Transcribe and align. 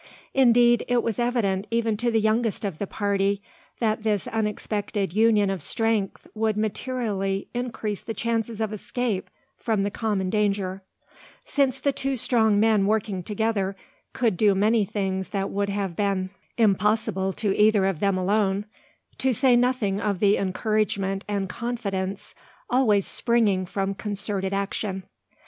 Indeed, 0.33 0.83
it 0.87 1.03
was 1.03 1.19
evident 1.19 1.67
even 1.69 1.95
to 1.97 2.09
the 2.09 2.19
youngest 2.19 2.65
of 2.65 2.79
the 2.79 2.87
party, 2.87 3.39
that 3.77 4.01
this 4.01 4.25
unexpected 4.25 5.13
union 5.13 5.51
of 5.51 5.61
strength 5.61 6.25
would 6.33 6.57
materially 6.57 7.49
increase 7.53 8.01
the 8.01 8.15
chances 8.15 8.59
of 8.61 8.73
escape 8.73 9.29
from 9.57 9.83
the 9.83 9.91
common 9.91 10.31
danger; 10.31 10.81
since 11.45 11.79
the 11.79 11.91
two 11.93 12.15
strong 12.17 12.59
men 12.59 12.87
working 12.87 13.21
together 13.21 13.75
could 14.11 14.37
do 14.37 14.55
many 14.55 14.85
things 14.85 15.29
that 15.29 15.51
would 15.51 15.69
have 15.69 15.95
been 15.95 16.31
impossible 16.57 17.31
to 17.33 17.55
either 17.55 17.85
of 17.85 17.99
them 17.99 18.17
alone, 18.17 18.65
to 19.19 19.33
say 19.33 19.55
nothing 19.55 20.01
of 20.01 20.17
the 20.19 20.35
encouragement 20.35 21.23
and 21.27 21.47
confidence 21.47 22.33
always 22.71 23.05
springing 23.05 23.67
from 23.67 23.93
concerted 23.93 24.51
action. 24.51 25.03